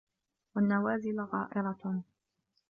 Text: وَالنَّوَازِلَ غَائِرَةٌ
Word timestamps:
وَالنَّوَازِلَ 0.55 1.19
غَائِرَةٌ 1.21 2.01